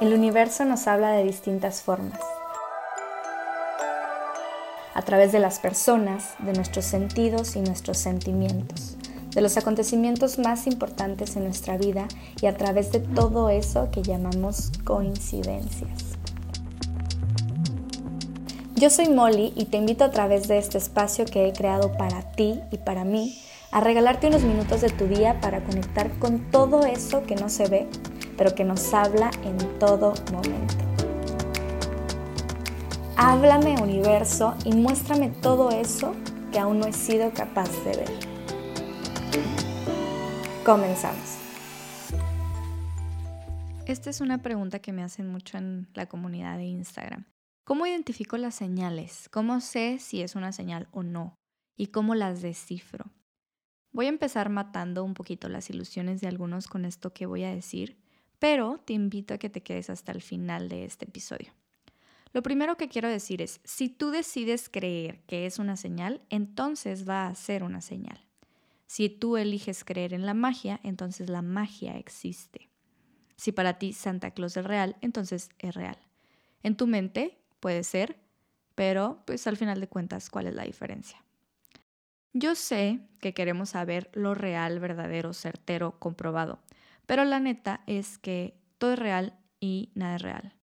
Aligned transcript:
El 0.00 0.14
universo 0.14 0.64
nos 0.64 0.86
habla 0.86 1.10
de 1.10 1.24
distintas 1.24 1.82
formas. 1.82 2.20
A 4.94 5.02
través 5.02 5.32
de 5.32 5.40
las 5.40 5.58
personas, 5.58 6.36
de 6.38 6.52
nuestros 6.52 6.84
sentidos 6.84 7.56
y 7.56 7.60
nuestros 7.62 7.98
sentimientos, 7.98 8.96
de 9.34 9.40
los 9.40 9.56
acontecimientos 9.56 10.38
más 10.38 10.68
importantes 10.68 11.34
en 11.34 11.42
nuestra 11.42 11.76
vida 11.76 12.06
y 12.40 12.46
a 12.46 12.56
través 12.56 12.92
de 12.92 13.00
todo 13.00 13.50
eso 13.50 13.90
que 13.90 14.02
llamamos 14.02 14.70
coincidencias. 14.84 16.04
Yo 18.76 18.90
soy 18.90 19.08
Molly 19.08 19.52
y 19.56 19.64
te 19.64 19.78
invito 19.78 20.04
a 20.04 20.12
través 20.12 20.46
de 20.46 20.58
este 20.58 20.78
espacio 20.78 21.24
que 21.24 21.48
he 21.48 21.52
creado 21.52 21.90
para 21.96 22.22
ti 22.22 22.60
y 22.70 22.76
para 22.76 23.02
mí 23.02 23.36
a 23.72 23.80
regalarte 23.80 24.28
unos 24.28 24.42
minutos 24.42 24.80
de 24.80 24.90
tu 24.90 25.08
día 25.08 25.40
para 25.40 25.64
conectar 25.64 26.08
con 26.20 26.52
todo 26.52 26.86
eso 26.86 27.24
que 27.24 27.34
no 27.34 27.48
se 27.48 27.66
ve 27.66 27.88
pero 28.38 28.54
que 28.54 28.64
nos 28.64 28.94
habla 28.94 29.30
en 29.42 29.58
todo 29.80 30.14
momento. 30.32 30.74
Háblame 33.16 33.74
universo 33.82 34.56
y 34.64 34.72
muéstrame 34.74 35.30
todo 35.30 35.70
eso 35.70 36.14
que 36.52 36.60
aún 36.60 36.78
no 36.78 36.86
he 36.86 36.92
sido 36.92 37.32
capaz 37.34 37.68
de 37.84 37.96
ver. 37.96 38.10
Comenzamos. 40.64 41.36
Esta 43.86 44.10
es 44.10 44.20
una 44.20 44.38
pregunta 44.38 44.78
que 44.78 44.92
me 44.92 45.02
hacen 45.02 45.26
mucho 45.26 45.58
en 45.58 45.88
la 45.94 46.06
comunidad 46.06 46.58
de 46.58 46.64
Instagram. 46.64 47.24
¿Cómo 47.64 47.86
identifico 47.86 48.36
las 48.36 48.54
señales? 48.54 49.28
¿Cómo 49.30 49.60
sé 49.60 49.98
si 49.98 50.22
es 50.22 50.36
una 50.36 50.52
señal 50.52 50.88
o 50.92 51.02
no? 51.02 51.34
¿Y 51.76 51.88
cómo 51.88 52.14
las 52.14 52.40
descifro? 52.40 53.06
Voy 53.92 54.06
a 54.06 54.10
empezar 54.10 54.48
matando 54.48 55.02
un 55.04 55.14
poquito 55.14 55.48
las 55.48 55.70
ilusiones 55.70 56.20
de 56.20 56.28
algunos 56.28 56.68
con 56.68 56.84
esto 56.84 57.12
que 57.12 57.26
voy 57.26 57.44
a 57.44 57.54
decir 57.54 57.98
pero 58.38 58.80
te 58.84 58.92
invito 58.92 59.34
a 59.34 59.38
que 59.38 59.50
te 59.50 59.62
quedes 59.62 59.90
hasta 59.90 60.12
el 60.12 60.22
final 60.22 60.68
de 60.68 60.84
este 60.84 61.04
episodio. 61.06 61.52
Lo 62.32 62.42
primero 62.42 62.76
que 62.76 62.88
quiero 62.88 63.08
decir 63.08 63.40
es, 63.40 63.60
si 63.64 63.88
tú 63.88 64.10
decides 64.10 64.68
creer 64.68 65.22
que 65.22 65.46
es 65.46 65.58
una 65.58 65.76
señal, 65.76 66.20
entonces 66.28 67.08
va 67.08 67.26
a 67.26 67.34
ser 67.34 67.62
una 67.62 67.80
señal. 67.80 68.20
Si 68.86 69.08
tú 69.08 69.36
eliges 69.36 69.84
creer 69.84 70.14
en 70.14 70.26
la 70.26 70.34
magia, 70.34 70.80
entonces 70.82 71.28
la 71.28 71.42
magia 71.42 71.96
existe. 71.96 72.70
Si 73.36 73.52
para 73.52 73.78
ti 73.78 73.92
Santa 73.92 74.32
Claus 74.32 74.56
es 74.56 74.64
real, 74.64 74.96
entonces 75.00 75.50
es 75.58 75.74
real. 75.74 75.98
En 76.62 76.76
tu 76.76 76.86
mente 76.86 77.38
puede 77.60 77.84
ser, 77.84 78.18
pero 78.74 79.22
pues 79.26 79.46
al 79.46 79.56
final 79.56 79.80
de 79.80 79.88
cuentas, 79.88 80.30
¿cuál 80.30 80.46
es 80.46 80.54
la 80.54 80.64
diferencia? 80.64 81.22
Yo 82.32 82.54
sé 82.54 83.00
que 83.20 83.34
queremos 83.34 83.70
saber 83.70 84.10
lo 84.12 84.34
real, 84.34 84.80
verdadero, 84.80 85.32
certero, 85.32 85.98
comprobado, 85.98 86.60
pero 87.08 87.24
la 87.24 87.40
neta 87.40 87.80
es 87.86 88.18
que 88.18 88.60
todo 88.76 88.92
es 88.92 88.98
real 88.98 89.38
y 89.60 89.92
nada 89.94 90.16
es 90.16 90.22
real. 90.22 90.56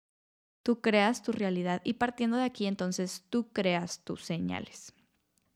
Tú 0.61 0.79
creas 0.79 1.23
tu 1.23 1.31
realidad 1.31 1.81
y 1.83 1.93
partiendo 1.93 2.37
de 2.37 2.43
aquí 2.43 2.67
entonces 2.67 3.25
tú 3.31 3.51
creas 3.51 4.03
tus 4.03 4.23
señales. 4.23 4.93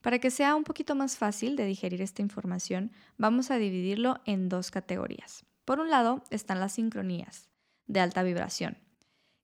Para 0.00 0.18
que 0.18 0.32
sea 0.32 0.56
un 0.56 0.64
poquito 0.64 0.96
más 0.96 1.16
fácil 1.16 1.54
de 1.54 1.64
digerir 1.64 2.02
esta 2.02 2.22
información, 2.22 2.90
vamos 3.18 3.52
a 3.52 3.58
dividirlo 3.58 4.20
en 4.24 4.48
dos 4.48 4.72
categorías. 4.72 5.44
Por 5.64 5.78
un 5.78 5.90
lado 5.90 6.24
están 6.30 6.58
las 6.58 6.72
sincronías 6.72 7.48
de 7.86 8.00
alta 8.00 8.24
vibración, 8.24 8.76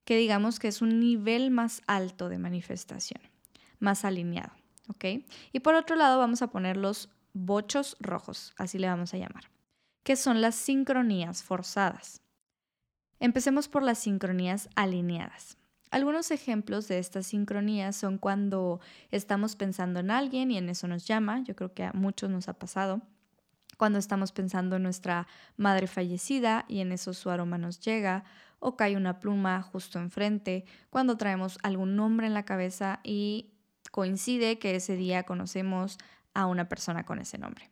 que 0.05 0.17
digamos 0.17 0.58
que 0.58 0.67
es 0.67 0.83
un 0.83 0.98
nivel 0.98 1.52
más 1.52 1.80
alto 1.86 2.28
de 2.28 2.39
manifestación, 2.39 3.20
más 3.78 4.05
alineado. 4.05 4.52
Y 5.52 5.61
por 5.61 5.77
otro 5.77 5.94
lado 5.94 6.19
vamos 6.19 6.42
a 6.42 6.50
poner 6.50 6.77
los 6.77 7.08
bochos 7.34 7.97
rojos, 8.00 8.52
así 8.56 8.80
le 8.80 8.89
vamos 8.89 9.14
a 9.14 9.19
llamar 9.19 9.55
que 10.06 10.14
son 10.14 10.40
las 10.40 10.54
sincronías 10.54 11.42
forzadas. 11.42 12.22
Empecemos 13.18 13.66
por 13.66 13.82
las 13.82 13.98
sincronías 13.98 14.68
alineadas. 14.76 15.58
Algunos 15.90 16.30
ejemplos 16.30 16.86
de 16.86 17.00
estas 17.00 17.26
sincronías 17.26 17.96
son 17.96 18.16
cuando 18.16 18.78
estamos 19.10 19.56
pensando 19.56 19.98
en 19.98 20.12
alguien 20.12 20.52
y 20.52 20.58
en 20.58 20.68
eso 20.68 20.86
nos 20.86 21.08
llama, 21.08 21.42
yo 21.42 21.56
creo 21.56 21.74
que 21.74 21.83
a 21.83 21.92
muchos 21.92 22.30
nos 22.30 22.48
ha 22.48 22.52
pasado, 22.52 23.02
cuando 23.78 23.98
estamos 23.98 24.30
pensando 24.30 24.77
en 24.77 24.84
nuestra 24.84 25.27
madre 25.56 25.89
fallecida 25.89 26.66
y 26.68 26.78
en 26.78 26.92
eso 26.92 27.12
su 27.12 27.28
aroma 27.28 27.58
nos 27.58 27.80
llega, 27.80 28.22
o 28.61 28.77
cae 28.77 28.96
una 28.96 29.18
pluma 29.18 29.61
justo 29.61 29.98
enfrente, 29.98 30.66
cuando 30.89 31.16
traemos 31.16 31.58
algún 31.64 31.96
nombre 31.96 32.28
en 32.28 32.34
la 32.34 32.45
cabeza 32.45 33.00
y 33.02 33.50
coincide 33.90 34.61
que 34.61 34.77
ese 34.77 34.95
día 34.95 35.24
conocemos 35.24 35.98
a 36.33 36.46
una 36.46 36.68
persona 36.68 37.05
con 37.05 37.18
ese 37.18 37.39
nombre 37.39 37.68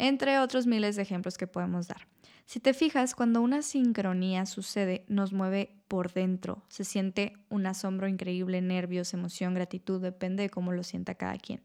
entre 0.00 0.38
otros 0.38 0.66
miles 0.66 0.96
de 0.96 1.02
ejemplos 1.02 1.36
que 1.36 1.46
podemos 1.46 1.86
dar. 1.86 2.08
Si 2.46 2.58
te 2.58 2.72
fijas, 2.72 3.14
cuando 3.14 3.42
una 3.42 3.60
sincronía 3.60 4.46
sucede, 4.46 5.04
nos 5.08 5.32
mueve 5.34 5.76
por 5.88 6.12
dentro, 6.12 6.64
se 6.68 6.84
siente 6.84 7.34
un 7.50 7.66
asombro 7.66 8.08
increíble, 8.08 8.62
nervios, 8.62 9.12
emoción, 9.12 9.52
gratitud, 9.54 10.00
depende 10.00 10.44
de 10.44 10.50
cómo 10.50 10.72
lo 10.72 10.82
sienta 10.82 11.14
cada 11.14 11.36
quien. 11.36 11.62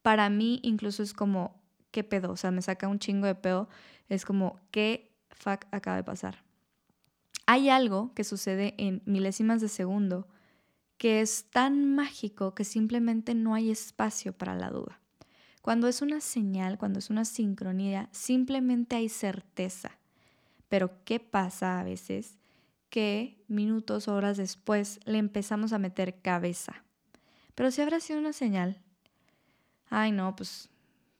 Para 0.00 0.30
mí 0.30 0.60
incluso 0.62 1.02
es 1.02 1.12
como, 1.12 1.60
¿qué 1.90 2.04
pedo? 2.04 2.32
O 2.32 2.36
sea, 2.36 2.50
me 2.50 2.62
saca 2.62 2.88
un 2.88 2.98
chingo 2.98 3.26
de 3.26 3.34
pedo, 3.34 3.68
es 4.08 4.24
como, 4.24 4.58
¿qué 4.70 5.12
fuck 5.28 5.66
acaba 5.70 5.98
de 5.98 6.04
pasar? 6.04 6.42
Hay 7.44 7.68
algo 7.68 8.14
que 8.14 8.24
sucede 8.24 8.74
en 8.78 9.02
milésimas 9.04 9.60
de 9.60 9.68
segundo 9.68 10.26
que 10.96 11.20
es 11.20 11.50
tan 11.50 11.94
mágico 11.94 12.54
que 12.54 12.64
simplemente 12.64 13.34
no 13.34 13.54
hay 13.54 13.70
espacio 13.70 14.32
para 14.32 14.56
la 14.56 14.70
duda. 14.70 15.00
Cuando 15.62 15.88
es 15.88 16.02
una 16.02 16.20
señal, 16.20 16.78
cuando 16.78 16.98
es 16.98 17.10
una 17.10 17.24
sincronía, 17.24 18.08
simplemente 18.12 18.96
hay 18.96 19.08
certeza. 19.08 19.98
Pero 20.68 21.04
¿qué 21.04 21.20
pasa 21.20 21.80
a 21.80 21.84
veces? 21.84 22.38
Que 22.90 23.44
minutos 23.48 24.08
horas 24.08 24.36
después 24.36 25.00
le 25.04 25.18
empezamos 25.18 25.72
a 25.72 25.78
meter 25.78 26.20
cabeza. 26.20 26.84
Pero 27.54 27.70
si 27.70 27.82
habrá 27.82 28.00
sido 28.00 28.18
una 28.18 28.32
señal, 28.32 28.80
ay 29.90 30.12
no, 30.12 30.36
pues 30.36 30.70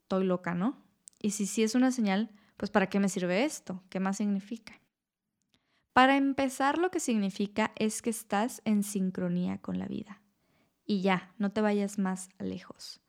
estoy 0.02 0.24
loca, 0.24 0.54
¿no? 0.54 0.82
Y 1.20 1.32
si 1.32 1.46
sí 1.46 1.62
es 1.62 1.74
una 1.74 1.90
señal, 1.90 2.30
pues 2.56 2.70
¿para 2.70 2.88
qué 2.88 3.00
me 3.00 3.08
sirve 3.08 3.44
esto? 3.44 3.82
¿Qué 3.88 4.00
más 4.00 4.18
significa? 4.18 4.80
Para 5.92 6.16
empezar, 6.16 6.78
lo 6.78 6.90
que 6.92 7.00
significa 7.00 7.72
es 7.74 8.02
que 8.02 8.10
estás 8.10 8.62
en 8.64 8.84
sincronía 8.84 9.58
con 9.58 9.80
la 9.80 9.88
vida. 9.88 10.22
Y 10.86 11.00
ya, 11.00 11.34
no 11.38 11.50
te 11.50 11.60
vayas 11.60 11.98
más 11.98 12.28
lejos. 12.38 13.00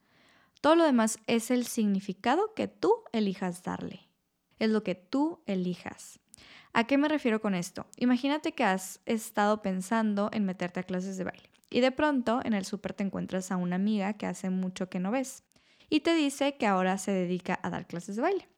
Todo 0.60 0.74
lo 0.74 0.84
demás 0.84 1.18
es 1.26 1.50
el 1.50 1.66
significado 1.66 2.52
que 2.54 2.68
tú 2.68 3.04
elijas 3.12 3.62
darle. 3.62 4.08
Es 4.58 4.68
lo 4.68 4.82
que 4.82 4.94
tú 4.94 5.42
elijas. 5.46 6.20
¿A 6.72 6.86
qué 6.86 6.98
me 6.98 7.08
refiero 7.08 7.40
con 7.40 7.54
esto? 7.54 7.86
Imagínate 7.96 8.52
que 8.52 8.64
has 8.64 9.00
estado 9.06 9.62
pensando 9.62 10.28
en 10.32 10.44
meterte 10.44 10.80
a 10.80 10.84
clases 10.84 11.16
de 11.16 11.24
baile 11.24 11.50
y 11.70 11.80
de 11.80 11.92
pronto 11.92 12.40
en 12.44 12.52
el 12.52 12.64
súper 12.64 12.92
te 12.92 13.02
encuentras 13.02 13.50
a 13.50 13.56
una 13.56 13.76
amiga 13.76 14.12
que 14.14 14.26
hace 14.26 14.50
mucho 14.50 14.90
que 14.90 15.00
no 15.00 15.10
ves 15.10 15.44
y 15.88 16.00
te 16.00 16.14
dice 16.14 16.56
que 16.56 16.66
ahora 16.66 16.98
se 16.98 17.10
dedica 17.10 17.58
a 17.62 17.70
dar 17.70 17.86
clases 17.86 18.16
de 18.16 18.22
baile 18.22 18.48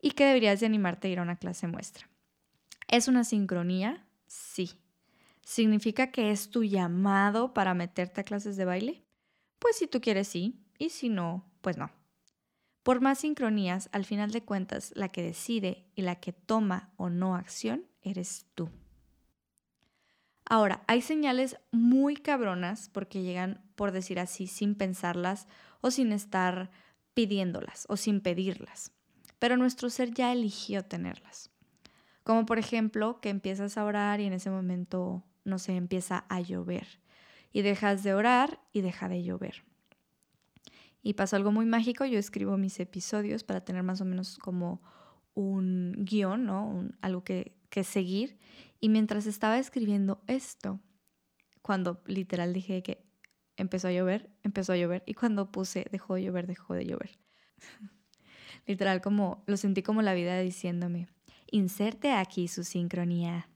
y 0.00 0.12
que 0.12 0.24
deberías 0.24 0.60
de 0.60 0.66
animarte 0.66 1.08
a 1.08 1.10
ir 1.10 1.18
a 1.18 1.22
una 1.22 1.36
clase 1.36 1.66
muestra. 1.66 2.08
¿Es 2.88 3.06
una 3.06 3.24
sincronía? 3.24 4.06
Sí. 4.26 4.80
¿Significa 5.42 6.10
que 6.10 6.30
es 6.30 6.50
tu 6.50 6.64
llamado 6.64 7.52
para 7.54 7.74
meterte 7.74 8.20
a 8.20 8.24
clases 8.24 8.56
de 8.56 8.64
baile? 8.64 9.04
Pues 9.58 9.76
si 9.76 9.86
tú 9.86 10.00
quieres 10.00 10.28
sí, 10.28 10.63
y 10.78 10.90
si 10.90 11.08
no, 11.08 11.44
pues 11.60 11.76
no. 11.76 11.90
Por 12.82 13.00
más 13.00 13.20
sincronías, 13.20 13.88
al 13.92 14.04
final 14.04 14.30
de 14.30 14.44
cuentas, 14.44 14.92
la 14.94 15.08
que 15.08 15.22
decide 15.22 15.86
y 15.94 16.02
la 16.02 16.16
que 16.16 16.32
toma 16.32 16.92
o 16.96 17.08
no 17.08 17.34
acción 17.34 17.86
eres 18.02 18.46
tú. 18.54 18.68
Ahora, 20.44 20.84
hay 20.86 21.00
señales 21.00 21.56
muy 21.72 22.16
cabronas 22.16 22.90
porque 22.90 23.22
llegan, 23.22 23.62
por 23.74 23.92
decir 23.92 24.20
así, 24.20 24.46
sin 24.46 24.74
pensarlas 24.74 25.48
o 25.80 25.90
sin 25.90 26.12
estar 26.12 26.70
pidiéndolas 27.14 27.86
o 27.88 27.96
sin 27.96 28.20
pedirlas. 28.20 28.92
Pero 29.38 29.56
nuestro 29.56 29.88
ser 29.88 30.12
ya 30.12 30.32
eligió 30.32 30.84
tenerlas. 30.84 31.50
Como 32.22 32.44
por 32.44 32.58
ejemplo 32.58 33.20
que 33.20 33.30
empiezas 33.30 33.78
a 33.78 33.84
orar 33.84 34.20
y 34.20 34.26
en 34.26 34.34
ese 34.34 34.50
momento, 34.50 35.24
no 35.44 35.58
sé, 35.58 35.76
empieza 35.76 36.26
a 36.28 36.40
llover. 36.40 37.00
Y 37.52 37.62
dejas 37.62 38.02
de 38.02 38.14
orar 38.14 38.60
y 38.72 38.82
deja 38.82 39.08
de 39.08 39.22
llover. 39.22 39.64
Y 41.06 41.14
pasó 41.14 41.36
algo 41.36 41.52
muy 41.52 41.66
mágico, 41.66 42.06
yo 42.06 42.18
escribo 42.18 42.56
mis 42.56 42.80
episodios 42.80 43.44
para 43.44 43.60
tener 43.60 43.82
más 43.82 44.00
o 44.00 44.06
menos 44.06 44.38
como 44.38 44.80
un 45.34 45.94
guion, 45.98 46.46
¿no? 46.46 46.88
algo 47.02 47.22
que, 47.22 47.54
que 47.68 47.84
seguir. 47.84 48.38
Y 48.80 48.88
mientras 48.88 49.26
estaba 49.26 49.58
escribiendo 49.58 50.22
esto, 50.26 50.80
cuando 51.60 52.02
literal 52.06 52.54
dije 52.54 52.82
que 52.82 53.04
empezó 53.58 53.88
a 53.88 53.92
llover, 53.92 54.30
empezó 54.42 54.72
a 54.72 54.76
llover. 54.78 55.02
Y 55.04 55.12
cuando 55.12 55.52
puse 55.52 55.86
dejó 55.92 56.14
de 56.14 56.22
llover, 56.22 56.46
dejó 56.46 56.72
de 56.72 56.86
llover. 56.86 57.18
literal, 58.66 59.02
como 59.02 59.44
lo 59.46 59.58
sentí 59.58 59.82
como 59.82 60.00
la 60.00 60.14
vida 60.14 60.40
diciéndome, 60.40 61.08
inserte 61.50 62.12
aquí 62.12 62.48
su 62.48 62.64
sincronía. 62.64 63.46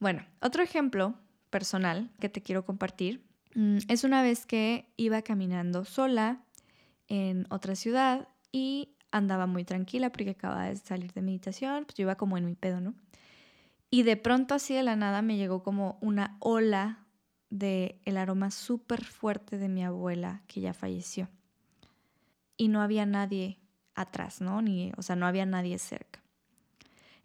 Bueno, 0.00 0.24
otro 0.40 0.62
ejemplo 0.62 1.14
personal 1.50 2.10
que 2.20 2.30
te 2.30 2.40
quiero 2.40 2.64
compartir 2.64 3.27
es 3.54 4.04
una 4.04 4.22
vez 4.22 4.46
que 4.46 4.86
iba 4.96 5.22
caminando 5.22 5.84
sola 5.84 6.40
en 7.08 7.46
otra 7.50 7.74
ciudad 7.74 8.28
y 8.52 8.90
andaba 9.10 9.46
muy 9.46 9.64
tranquila 9.64 10.10
porque 10.10 10.30
acababa 10.30 10.66
de 10.66 10.76
salir 10.76 11.12
de 11.12 11.22
meditación, 11.22 11.84
pues 11.84 11.96
yo 11.96 12.02
iba 12.02 12.16
como 12.16 12.36
en 12.36 12.44
mi 12.44 12.54
pedo, 12.54 12.80
¿no? 12.80 12.94
Y 13.90 14.02
de 14.02 14.16
pronto 14.16 14.54
así 14.54 14.74
de 14.74 14.82
la 14.82 14.96
nada 14.96 15.22
me 15.22 15.36
llegó 15.36 15.62
como 15.62 15.98
una 16.00 16.36
ola 16.40 17.06
de 17.50 18.00
el 18.04 18.18
aroma 18.18 18.50
súper 18.50 19.02
fuerte 19.04 19.56
de 19.56 19.68
mi 19.68 19.82
abuela 19.82 20.42
que 20.46 20.60
ya 20.60 20.74
falleció. 20.74 21.28
Y 22.56 22.68
no 22.68 22.82
había 22.82 23.06
nadie 23.06 23.58
atrás, 23.94 24.40
¿no? 24.40 24.60
Ni, 24.60 24.92
o 24.96 25.02
sea, 25.02 25.16
no 25.16 25.26
había 25.26 25.46
nadie 25.46 25.78
cerca. 25.78 26.22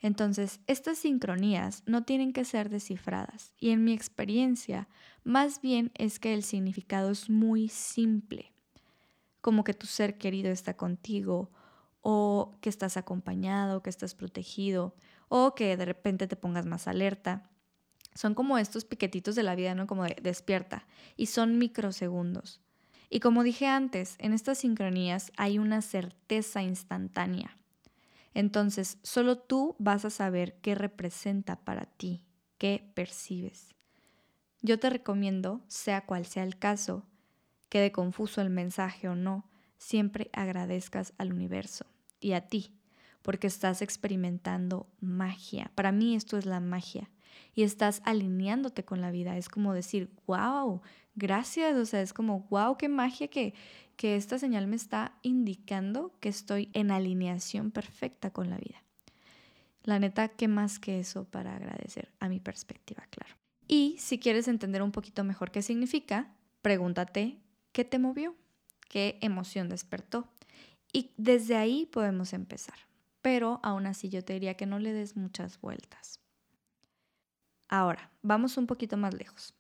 Entonces, 0.04 0.60
estas 0.68 0.98
sincronías 0.98 1.82
no 1.86 2.04
tienen 2.04 2.34
que 2.34 2.44
ser 2.44 2.70
descifradas 2.70 3.54
y 3.58 3.70
en 3.70 3.86
mi 3.86 3.94
experiencia, 3.94 4.90
más 5.24 5.62
bien 5.62 5.92
es 5.96 6.20
que 6.20 6.34
el 6.34 6.44
significado 6.44 7.10
es 7.10 7.30
muy 7.30 7.70
simple, 7.70 8.52
como 9.40 9.64
que 9.64 9.74
tu 9.74 9.88
ser 9.88 10.18
querido 10.18 10.52
está 10.52 10.76
contigo 10.76 11.52
o 12.02 12.58
que 12.60 12.68
estás 12.68 12.98
acompañado, 12.98 13.82
que 13.82 13.90
estás 13.90 14.14
protegido 14.14 14.94
o 15.30 15.56
que 15.56 15.78
de 15.78 15.86
repente 15.86 16.28
te 16.28 16.36
pongas 16.36 16.66
más 16.66 16.90
alerta. 16.90 17.50
Son 18.14 18.36
como 18.36 18.58
estos 18.58 18.84
piquetitos 18.84 19.36
de 19.36 19.44
la 19.44 19.56
vida, 19.56 19.74
¿no? 19.74 19.88
Como 19.88 20.04
de 20.04 20.18
despierta 20.22 20.86
y 21.16 21.28
son 21.28 21.58
microsegundos. 21.58 22.60
Y 23.10 23.22
como 23.22 23.42
dije 23.42 23.68
antes, 23.68 24.18
en 24.20 24.34
estas 24.34 24.58
sincronías 24.58 25.32
hay 25.38 25.60
una 25.60 25.82
certeza 25.82 26.62
instantánea. 26.62 27.58
Entonces, 28.34 28.98
solo 29.04 29.38
tú 29.38 29.76
vas 29.80 30.06
a 30.06 30.10
saber 30.10 30.60
qué 30.62 30.76
representa 30.76 31.58
para 31.58 31.86
ti, 31.86 32.26
qué 32.58 32.92
percibes. 32.94 33.76
Yo 34.62 34.80
te 34.80 34.90
recomiendo, 34.90 35.62
sea 35.68 36.06
cual 36.06 36.26
sea 36.26 36.44
el 36.44 36.58
caso, 36.58 37.06
quede 37.70 37.92
confuso 37.92 38.42
el 38.42 38.50
mensaje 38.50 39.10
o 39.10 39.16
no, 39.16 39.50
siempre 39.78 40.30
agradezcas 40.34 41.14
al 41.18 41.34
universo 41.34 41.86
y 42.20 42.34
a 42.34 42.48
ti, 42.48 42.74
porque 43.22 43.48
estás 43.48 43.82
experimentando 43.82 44.88
magia. 45.00 45.72
Para 45.76 45.92
mí 45.92 46.16
esto 46.16 46.38
es 46.38 46.46
la 46.46 46.60
magia 46.60 47.10
y 47.56 47.64
estás 47.64 48.02
alineándote 48.06 48.84
con 48.86 49.02
la 49.02 49.12
vida. 49.12 49.38
Es 49.38 49.50
como 49.50 49.74
decir, 49.74 50.10
wow, 50.28 50.82
gracias. 51.16 51.76
O 51.76 51.86
sea, 51.86 52.02
es 52.02 52.14
como, 52.14 52.48
wow, 52.50 52.78
qué 52.78 52.90
magia 52.90 53.28
que, 53.28 53.54
que 53.96 54.16
esta 54.16 54.40
señal 54.40 54.68
me 54.68 54.76
está 54.76 55.18
indicando 55.22 56.12
que 56.20 56.30
estoy 56.30 56.70
en 56.74 56.92
alineación 56.92 57.72
perfecta 57.72 58.32
con 58.32 58.50
la 58.50 58.58
vida. 58.58 58.84
La 59.84 60.00
neta, 60.00 60.30
¿qué 60.30 60.48
más 60.48 60.80
que 60.80 61.00
eso 61.00 61.26
para 61.26 61.56
agradecer? 61.56 62.14
A 62.20 62.30
mi 62.30 62.40
perspectiva, 62.40 63.04
claro. 63.10 63.36
Y 63.68 63.96
si 64.00 64.20
quieres 64.20 64.48
entender 64.48 64.82
un 64.82 64.92
poquito 64.92 65.24
mejor 65.24 65.52
qué 65.52 65.62
significa, 65.62 66.34
pregúntate 66.62 67.40
qué 67.72 67.84
te 67.84 68.00
movió, 68.00 68.36
qué 68.90 69.18
emoción 69.22 69.70
despertó. 69.70 70.30
Y 70.92 71.12
desde 71.18 71.58
ahí 71.58 71.86
podemos 71.88 72.34
empezar. 72.34 72.78
Pero 73.22 73.60
aún 73.64 73.88
así 73.88 74.10
yo 74.10 74.24
te 74.24 74.34
diría 74.34 74.56
que 74.56 74.66
no 74.66 74.80
le 74.80 74.94
des 74.94 75.16
muchas 75.16 75.60
vueltas. 75.60 76.20
Ahora, 77.68 78.12
vamos 78.22 78.58
un 78.58 78.68
poquito 78.68 78.98
más 78.98 79.14
lejos. 79.14 79.54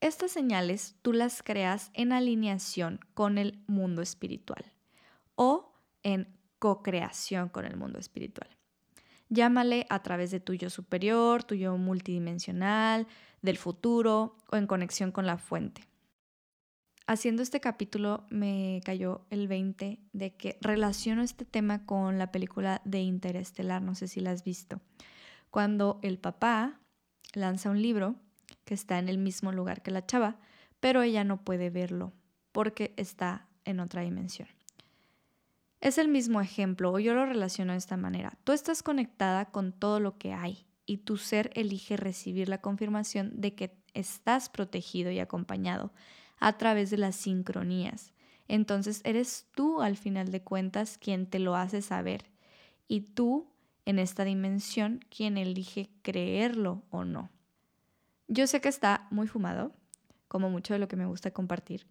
Estas 0.00 0.30
señales 0.30 0.96
tú 1.02 1.12
las 1.12 1.42
creas 1.42 1.90
en 1.92 2.12
alineación 2.12 3.00
con 3.12 3.36
el 3.36 3.62
mundo 3.66 4.00
espiritual 4.00 4.64
o 5.34 5.74
en 6.02 6.26
co-creación 6.58 7.50
con 7.50 7.66
el 7.66 7.76
mundo 7.76 7.98
espiritual. 7.98 8.48
Llámale 9.28 9.86
a 9.90 10.02
través 10.02 10.30
de 10.30 10.40
tu 10.40 10.54
yo 10.54 10.70
superior, 10.70 11.44
tu 11.44 11.54
yo 11.54 11.76
multidimensional, 11.76 13.06
del 13.42 13.58
futuro 13.58 14.36
o 14.50 14.56
en 14.56 14.66
conexión 14.66 15.12
con 15.12 15.26
la 15.26 15.36
fuente. 15.36 15.86
Haciendo 17.06 17.42
este 17.42 17.60
capítulo 17.60 18.24
me 18.30 18.80
cayó 18.84 19.26
el 19.30 19.48
20 19.48 20.00
de 20.12 20.36
que 20.36 20.58
relaciono 20.60 21.22
este 21.22 21.44
tema 21.44 21.84
con 21.84 22.18
la 22.18 22.32
película 22.32 22.80
de 22.84 23.00
Interestelar, 23.00 23.82
no 23.82 23.94
sé 23.94 24.08
si 24.08 24.20
la 24.20 24.30
has 24.30 24.44
visto, 24.44 24.80
cuando 25.50 25.98
el 26.02 26.18
papá 26.18 26.80
lanza 27.34 27.70
un 27.70 27.82
libro 27.82 28.16
que 28.70 28.74
está 28.74 29.00
en 29.00 29.08
el 29.08 29.18
mismo 29.18 29.50
lugar 29.50 29.82
que 29.82 29.90
la 29.90 30.06
chava, 30.06 30.36
pero 30.78 31.02
ella 31.02 31.24
no 31.24 31.42
puede 31.42 31.70
verlo 31.70 32.12
porque 32.52 32.94
está 32.96 33.48
en 33.64 33.80
otra 33.80 34.02
dimensión. 34.02 34.46
Es 35.80 35.98
el 35.98 36.06
mismo 36.06 36.40
ejemplo, 36.40 36.92
o 36.92 37.00
yo 37.00 37.12
lo 37.12 37.26
relaciono 37.26 37.72
de 37.72 37.78
esta 37.78 37.96
manera. 37.96 38.38
Tú 38.44 38.52
estás 38.52 38.84
conectada 38.84 39.46
con 39.46 39.72
todo 39.72 39.98
lo 39.98 40.18
que 40.18 40.32
hay 40.32 40.68
y 40.86 40.98
tu 40.98 41.16
ser 41.16 41.50
elige 41.56 41.96
recibir 41.96 42.48
la 42.48 42.60
confirmación 42.60 43.40
de 43.40 43.56
que 43.56 43.76
estás 43.92 44.48
protegido 44.48 45.10
y 45.10 45.18
acompañado 45.18 45.92
a 46.38 46.56
través 46.56 46.90
de 46.90 46.98
las 46.98 47.16
sincronías. 47.16 48.12
Entonces 48.46 49.00
eres 49.02 49.48
tú 49.56 49.82
al 49.82 49.96
final 49.96 50.30
de 50.30 50.44
cuentas 50.44 50.96
quien 50.96 51.26
te 51.26 51.40
lo 51.40 51.56
hace 51.56 51.82
saber 51.82 52.30
y 52.86 53.00
tú 53.00 53.48
en 53.84 53.98
esta 53.98 54.24
dimensión 54.24 55.04
quien 55.10 55.38
elige 55.38 55.90
creerlo 56.02 56.84
o 56.90 57.04
no. 57.04 57.30
Yo 58.32 58.46
sé 58.46 58.60
que 58.60 58.68
está 58.68 59.06
muy 59.10 59.26
fumado, 59.26 59.74
como 60.28 60.50
mucho 60.50 60.72
de 60.72 60.78
lo 60.78 60.88
que 60.88 60.96
me 60.96 61.06
gusta 61.06 61.32
compartir, 61.32 61.86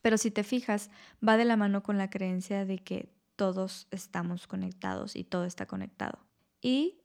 pero 0.00 0.16
si 0.16 0.30
te 0.30 0.42
fijas, 0.42 0.90
va 1.26 1.36
de 1.36 1.44
la 1.44 1.56
mano 1.56 1.82
con 1.82 1.98
la 1.98 2.10
creencia 2.10 2.64
de 2.64 2.78
que 2.78 3.12
todos 3.36 3.86
estamos 3.90 4.46
conectados 4.46 5.14
y 5.14 5.24
todo 5.24 5.44
está 5.44 5.66
conectado. 5.66 6.24
Y 6.60 7.02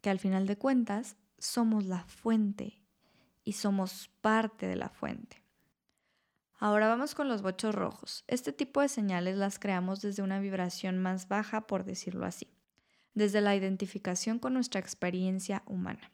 que 0.00 0.10
al 0.10 0.18
final 0.18 0.46
de 0.46 0.58
cuentas 0.58 1.16
somos 1.38 1.86
la 1.86 2.04
fuente 2.04 2.82
y 3.44 3.52
somos 3.52 4.10
parte 4.20 4.66
de 4.66 4.76
la 4.76 4.88
fuente. 4.88 5.42
Ahora 6.58 6.88
vamos 6.88 7.14
con 7.14 7.28
los 7.28 7.42
bochos 7.42 7.74
rojos. 7.74 8.24
Este 8.26 8.52
tipo 8.52 8.80
de 8.80 8.88
señales 8.88 9.36
las 9.36 9.58
creamos 9.58 10.00
desde 10.00 10.22
una 10.22 10.40
vibración 10.40 10.98
más 10.98 11.28
baja, 11.28 11.66
por 11.66 11.84
decirlo 11.84 12.26
así 12.26 12.52
desde 13.14 13.40
la 13.40 13.54
identificación 13.54 14.38
con 14.38 14.54
nuestra 14.54 14.80
experiencia 14.80 15.62
humana. 15.66 16.11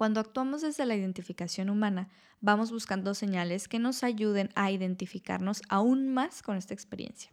Cuando 0.00 0.20
actuamos 0.20 0.62
desde 0.62 0.86
la 0.86 0.96
identificación 0.96 1.68
humana, 1.68 2.08
vamos 2.40 2.72
buscando 2.72 3.12
señales 3.12 3.68
que 3.68 3.78
nos 3.78 4.02
ayuden 4.02 4.48
a 4.54 4.70
identificarnos 4.70 5.60
aún 5.68 6.08
más 6.08 6.40
con 6.40 6.56
esta 6.56 6.72
experiencia. 6.72 7.30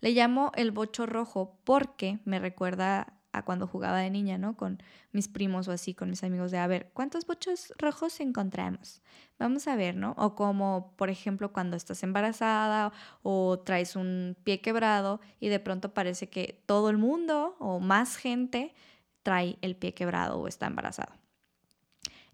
Le 0.00 0.10
llamo 0.10 0.50
el 0.56 0.72
bocho 0.72 1.06
rojo 1.06 1.56
porque 1.62 2.18
me 2.24 2.40
recuerda 2.40 3.20
a 3.30 3.44
cuando 3.44 3.68
jugaba 3.68 4.00
de 4.00 4.10
niña, 4.10 4.38
¿no? 4.38 4.56
Con 4.56 4.82
mis 5.12 5.28
primos 5.28 5.68
o 5.68 5.70
así, 5.70 5.94
con 5.94 6.10
mis 6.10 6.24
amigos, 6.24 6.50
de 6.50 6.58
a 6.58 6.66
ver, 6.66 6.90
¿cuántos 6.94 7.26
bochos 7.26 7.72
rojos 7.78 8.18
encontramos? 8.18 9.00
Vamos 9.38 9.68
a 9.68 9.76
ver, 9.76 9.94
¿no? 9.94 10.16
O 10.18 10.34
como, 10.34 10.96
por 10.96 11.10
ejemplo, 11.10 11.52
cuando 11.52 11.76
estás 11.76 12.02
embarazada 12.02 12.92
o 13.22 13.60
traes 13.60 13.94
un 13.94 14.36
pie 14.42 14.60
quebrado 14.60 15.20
y 15.38 15.46
de 15.46 15.60
pronto 15.60 15.94
parece 15.94 16.28
que 16.28 16.60
todo 16.66 16.90
el 16.90 16.98
mundo 16.98 17.54
o 17.60 17.78
más 17.78 18.16
gente 18.16 18.74
trae 19.22 19.58
el 19.60 19.76
pie 19.76 19.94
quebrado 19.94 20.40
o 20.40 20.48
está 20.48 20.66
embarazado. 20.66 21.23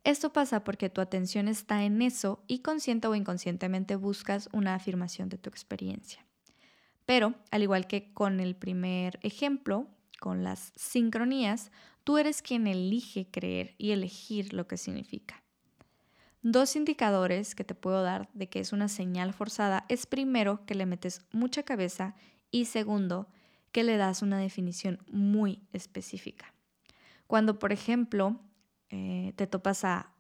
Esto 0.03 0.33
pasa 0.33 0.65
porque 0.65 0.89
tu 0.89 1.01
atención 1.01 1.47
está 1.47 1.85
en 1.85 2.01
eso 2.01 2.43
y 2.47 2.61
consciente 2.61 3.07
o 3.07 3.15
inconscientemente 3.15 3.97
buscas 3.97 4.49
una 4.53 4.75
afirmación 4.75 5.29
de 5.29 5.37
tu 5.37 5.51
experiencia. 5.51 6.25
Pero, 7.05 7.35
al 7.51 7.63
igual 7.63 7.87
que 7.87 8.13
con 8.15 8.41
el 8.41 8.57
primer 8.57 9.19
ejemplo, 9.23 9.89
con 10.21 10.43
las 10.43 10.73
sincronías, 10.77 11.71
tú 12.05 12.19
eres 12.19 12.41
quien 12.41 12.67
elige 12.67 13.31
creer 13.31 13.75
y 13.79 13.91
elegir 13.91 14.55
lo 14.55 14.67
que 14.67 14.77
significa. 14.77 15.43
Dos 16.43 16.77
indicadores 16.77 17.55
que 17.55 17.65
te 17.65 17.75
puedo 17.75 18.03
dar 18.03 18.31
de 18.33 18.49
que 18.49 18.61
es 18.61 18.73
una 18.73 18.89
señal 18.89 19.35
forzada 19.35 19.85
es 19.89 20.07
primero 20.07 20.65
que 20.65 20.75
le 20.75 20.87
metes 20.87 21.27
mucha 21.33 21.65
cabeza 21.65 22.15
y 22.51 22.65
segundo 22.65 23.29
que 23.73 23.85
le 23.85 23.99
das 23.99 24.23
una 24.23 24.39
definición 24.39 24.99
muy 25.11 25.61
específica. 25.73 26.55
Cuando, 27.27 27.59
por 27.59 27.73
ejemplo, 27.73 28.41
eh, 28.91 29.33
te 29.37 29.47
topas 29.47 29.85
a 29.85 30.13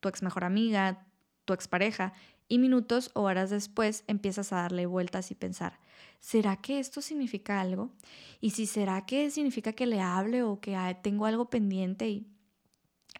tu 0.00 0.08
ex 0.08 0.22
mejor 0.22 0.44
amiga, 0.44 1.06
tu 1.44 1.52
expareja 1.52 2.12
y 2.48 2.58
minutos 2.58 3.10
o 3.14 3.22
horas 3.22 3.50
después 3.50 4.04
empiezas 4.08 4.52
a 4.52 4.56
darle 4.56 4.86
vueltas 4.86 5.30
y 5.30 5.34
pensar, 5.34 5.78
¿será 6.18 6.56
que 6.56 6.80
esto 6.80 7.00
significa 7.00 7.60
algo? 7.60 7.90
Y 8.40 8.50
si 8.50 8.66
será 8.66 9.06
que 9.06 9.30
significa 9.30 9.72
que 9.72 9.86
le 9.86 10.00
hable 10.00 10.42
o 10.42 10.60
que 10.60 10.76
tengo 11.02 11.26
algo 11.26 11.48
pendiente 11.48 12.08
y 12.08 12.26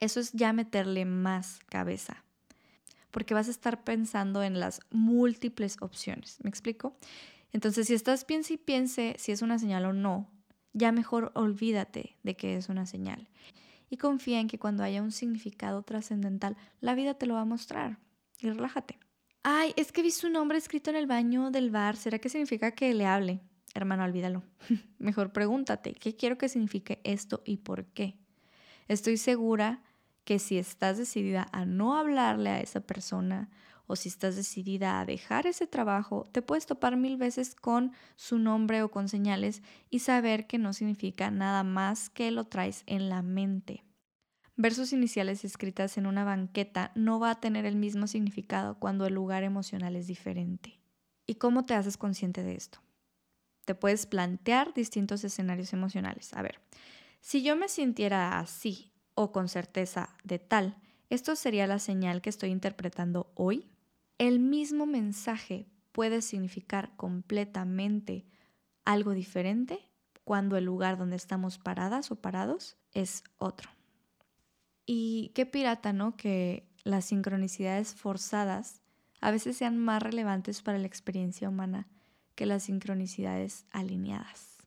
eso 0.01 0.19
es 0.19 0.33
ya 0.33 0.53
meterle 0.53 1.05
más 1.05 1.61
cabeza. 1.69 2.25
Porque 3.11 3.35
vas 3.35 3.49
a 3.49 3.53
estar 3.53 3.85
pensando 3.85 4.43
en 4.43 4.61
las 4.61 4.81
múltiples 4.91 5.77
opciones. 5.81 6.39
¿Me 6.43 6.51
explico? 6.51 6.97
Entonces, 7.53 7.89
si 7.89 7.95
estás 7.95 8.25
piense 8.25 8.55
y 8.55 8.57
piense 8.57 9.17
si 9.19 9.33
es 9.33 9.43
una 9.43 9.59
señal 9.59 9.85
o 9.85 9.93
no, 9.93 10.29
ya 10.73 10.93
mejor 10.93 11.33
olvídate 11.35 12.17
de 12.23 12.37
que 12.37 12.57
es 12.57 12.69
una 12.69 12.87
señal. 12.87 13.29
Y 13.91 13.99
confía 13.99 14.41
en 14.41 14.49
que 14.49 14.59
cuando 14.59 14.83
haya 14.83 15.03
un 15.03 15.13
significado 15.13 15.83
trascendental, 15.83 16.57
la 16.81 16.95
vida 16.95 17.15
te 17.15 17.27
lo 17.27 17.35
va 17.35 17.43
a 17.43 17.45
mostrar. 17.45 17.99
Y 18.39 18.49
relájate. 18.49 18.99
Ay, 19.43 19.73
es 19.77 19.93
que 19.93 20.03
vi 20.03 20.11
su 20.11 20.31
nombre 20.31 20.57
escrito 20.57 20.91
en 20.91 20.97
el 20.97 21.07
baño 21.07 21.51
del 21.51 21.71
bar. 21.71 21.97
¿Será 21.97 22.19
que 22.19 22.29
significa 22.29 22.73
que 22.73 22.95
le 22.95 23.07
hable? 23.07 23.41
Hermano, 23.75 24.05
olvídalo. 24.05 24.43
Mejor 24.99 25.33
pregúntate, 25.33 25.93
¿qué 25.95 26.17
quiero 26.17 26.39
que 26.39 26.49
signifique 26.49 27.01
esto 27.05 27.43
y 27.45 27.59
por 27.59 27.87
qué? 27.87 28.17
Estoy 28.89 29.17
segura 29.17 29.83
que 30.25 30.39
si 30.39 30.59
estás 30.59 30.99
decidida 30.99 31.49
a 31.53 31.65
no 31.65 31.97
hablarle 31.97 32.51
a 32.51 32.61
esa 32.61 32.81
persona 32.81 33.49
o 33.91 33.97
si 33.97 34.09
estás 34.09 34.37
decidida 34.37 35.01
a 35.01 35.05
dejar 35.05 35.47
ese 35.47 35.67
trabajo, 35.67 36.29
te 36.31 36.43
puedes 36.43 36.65
topar 36.65 36.97
mil 36.97 37.17
veces 37.17 37.57
con 37.57 37.93
su 38.15 38.39
nombre 38.39 38.83
o 38.83 38.91
con 38.91 39.09
señales 39.09 39.63
y 39.91 39.99
saber 39.99 40.47
que 40.47 40.59
no 40.59 40.73
significa 40.73 41.33
nada 41.33 41.65
más 41.65 42.09
que 42.09 42.31
lo 42.31 42.45
traes 42.45 42.85
en 42.87 43.09
la 43.09 43.23
mente. 43.23 43.85
Ver 44.55 44.75
sus 44.75 44.93
iniciales 44.93 45.45
escritas 45.45 45.99
en 45.99 46.07
una 46.07 46.23
banqueta 46.23 46.93
no 46.95 47.19
va 47.19 47.33
a 47.33 47.41
tener 47.41 47.67
el 47.67 47.75
mismo 47.75 48.07
significado 48.07 48.79
cuando 48.79 49.07
el 49.07 49.15
lugar 49.15 49.43
emocional 49.43 49.97
es 49.97 50.07
diferente. 50.07 50.79
¿Y 51.27 51.35
cómo 51.35 51.65
te 51.65 51.75
haces 51.75 51.97
consciente 51.97 52.45
de 52.45 52.55
esto? 52.55 52.79
Te 53.65 53.75
puedes 53.75 54.07
plantear 54.07 54.73
distintos 54.73 55.25
escenarios 55.25 55.73
emocionales. 55.73 56.33
A 56.35 56.43
ver, 56.43 56.61
si 57.21 57.43
yo 57.43 57.57
me 57.57 57.69
sintiera 57.69 58.39
así 58.39 58.93
o 59.15 59.33
con 59.33 59.49
certeza 59.49 60.11
de 60.23 60.39
tal, 60.39 60.77
esto 61.09 61.35
sería 61.35 61.67
la 61.67 61.81
señal 61.81 62.23
que 62.23 62.31
estoy 62.31 62.51
interpretando 62.51 63.33
hoy. 63.35 63.69
El 64.21 64.39
mismo 64.39 64.85
mensaje 64.85 65.67
puede 65.93 66.21
significar 66.21 66.95
completamente 66.99 68.27
algo 68.85 69.13
diferente 69.13 69.79
cuando 70.25 70.59
el 70.59 70.65
lugar 70.67 70.99
donde 70.99 71.17
estamos 71.17 71.57
paradas 71.57 72.11
o 72.11 72.17
parados 72.17 72.77
es 72.93 73.25
otro. 73.39 73.71
Y 74.85 75.33
qué 75.35 75.47
pirata, 75.47 75.95
¿no? 75.95 76.19
Que 76.19 76.69
las 76.85 77.07
sincronicidades 77.07 77.95
forzadas 77.95 78.83
a 79.23 79.31
veces 79.31 79.57
sean 79.57 79.79
más 79.79 80.03
relevantes 80.03 80.61
para 80.61 80.77
la 80.77 80.87
experiencia 80.87 81.49
humana 81.49 81.89
que 82.35 82.45
las 82.45 82.65
sincronicidades 82.65 83.65
alineadas. 83.71 84.59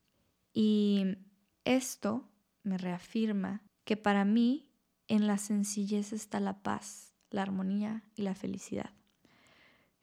Y 0.51 1.15
esto 1.63 2.27
me 2.63 2.79
reafirma 2.79 3.61
que 3.83 3.97
para 3.97 4.25
mí 4.25 4.71
en 5.07 5.27
la 5.27 5.37
sencillez 5.37 6.11
está 6.11 6.39
la 6.39 6.63
paz, 6.63 7.13
la 7.29 7.43
armonía 7.43 8.03
y 8.15 8.23
la 8.23 8.33
felicidad. 8.33 8.89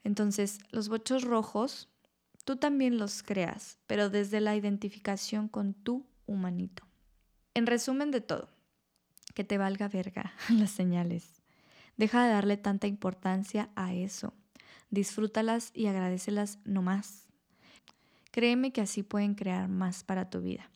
Entonces, 0.04 0.58
los 0.70 0.88
bochos 0.88 1.24
rojos, 1.24 1.88
tú 2.44 2.56
también 2.56 2.98
los 2.98 3.22
creas, 3.22 3.78
pero 3.86 4.10
desde 4.10 4.40
la 4.40 4.56
identificación 4.56 5.48
con 5.48 5.74
tu 5.74 6.06
humanito. 6.26 6.84
En 7.54 7.66
resumen 7.66 8.10
de 8.10 8.20
todo, 8.20 8.48
que 9.34 9.44
te 9.44 9.58
valga 9.58 9.88
verga 9.88 10.32
las 10.50 10.70
señales. 10.70 11.42
Deja 11.96 12.24
de 12.24 12.32
darle 12.32 12.56
tanta 12.56 12.86
importancia 12.86 13.70
a 13.76 13.92
eso. 13.92 14.32
Disfrútalas 14.90 15.70
y 15.74 15.86
agradecelas 15.86 16.58
no 16.64 16.82
más. 16.82 17.28
Créeme 18.30 18.72
que 18.72 18.80
así 18.80 19.02
pueden 19.02 19.34
crear 19.34 19.68
más 19.68 20.04
para 20.04 20.30
tu 20.30 20.40
vida. 20.40 20.70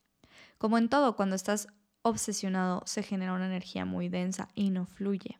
Como 0.58 0.76
en 0.78 0.88
todo, 0.88 1.16
cuando 1.16 1.36
estás 1.36 1.68
obsesionado 2.02 2.82
se 2.86 3.02
genera 3.02 3.32
una 3.32 3.46
energía 3.46 3.84
muy 3.84 4.08
densa 4.08 4.48
y 4.54 4.70
no 4.70 4.86
fluye. 4.86 5.38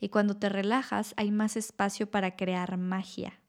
Y 0.00 0.08
cuando 0.08 0.36
te 0.36 0.48
relajas 0.48 1.14
hay 1.16 1.30
más 1.30 1.56
espacio 1.56 2.10
para 2.10 2.36
crear 2.36 2.76
magia. 2.76 3.40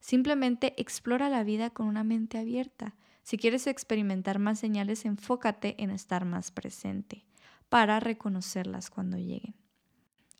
Simplemente 0.00 0.74
explora 0.80 1.28
la 1.28 1.44
vida 1.44 1.70
con 1.70 1.86
una 1.86 2.04
mente 2.04 2.38
abierta. 2.38 2.94
Si 3.22 3.38
quieres 3.38 3.66
experimentar 3.66 4.38
más 4.38 4.58
señales, 4.58 5.04
enfócate 5.04 5.82
en 5.82 5.90
estar 5.90 6.24
más 6.24 6.50
presente 6.50 7.24
para 7.68 8.00
reconocerlas 8.00 8.90
cuando 8.90 9.16
lleguen. 9.16 9.54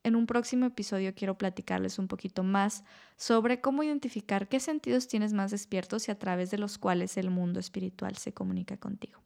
En 0.05 0.17
un 0.17 0.26
próximo 0.26 0.67
episodio 0.67 1.14
quiero 1.14 1.38
platicarles 1.38 1.99
un 1.99 2.09
poquito 2.09 2.43
más 2.43 2.85
sobre 3.17 3.62
cómo 3.62 3.83
identificar 3.83 4.49
qué 4.49 4.61
sentidos 4.61 5.09
tienes 5.09 5.33
más 5.33 5.50
despiertos 5.50 6.09
y 6.09 6.11
a 6.11 6.19
través 6.19 6.50
de 6.50 6.59
los 6.59 6.76
cuales 6.76 7.17
el 7.17 7.31
mundo 7.31 7.59
espiritual 7.59 8.19
se 8.19 8.35
comunica 8.35 8.76
contigo. 8.76 9.23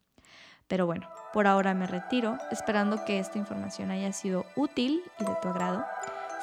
Pero 0.68 0.86
bueno, 0.86 1.08
por 1.32 1.46
ahora 1.46 1.74
me 1.74 1.86
retiro, 1.86 2.38
esperando 2.50 3.04
que 3.04 3.18
esta 3.18 3.38
información 3.38 3.90
haya 3.90 4.12
sido 4.12 4.44
útil 4.54 5.02
y 5.18 5.24
de 5.24 5.34
tu 5.42 5.48
agrado. 5.48 5.84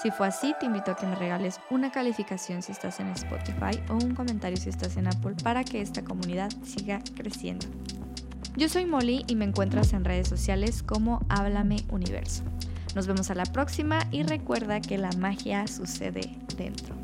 Si 0.01 0.11
fue 0.11 0.27
así, 0.27 0.53
te 0.59 0.65
invito 0.65 0.91
a 0.91 0.95
que 0.97 1.05
me 1.05 1.15
regales 1.15 1.61
una 1.69 1.91
calificación 1.91 2.61
si 2.61 2.71
estás 2.71 2.99
en 2.99 3.07
Spotify 3.09 3.81
o 3.89 3.93
un 3.93 4.13
comentario 4.13 4.57
si 4.57 4.69
estás 4.69 4.97
en 4.97 5.07
Apple 5.07 5.35
para 5.43 5.63
que 5.63 5.79
esta 5.79 6.03
comunidad 6.03 6.51
siga 6.63 6.99
creciendo. 7.15 7.67
Yo 8.57 8.67
soy 8.67 8.85
Molly 8.85 9.23
y 9.27 9.35
me 9.35 9.45
encuentras 9.45 9.93
en 9.93 10.05
redes 10.05 10.27
sociales 10.27 10.81
como 10.81 11.19
Háblame 11.29 11.77
Universo. 11.89 12.43
Nos 12.95 13.07
vemos 13.07 13.29
a 13.29 13.35
la 13.35 13.45
próxima 13.45 13.99
y 14.11 14.23
recuerda 14.23 14.79
que 14.79 14.97
la 14.97 15.11
magia 15.11 15.67
sucede 15.67 16.37
dentro. 16.57 16.95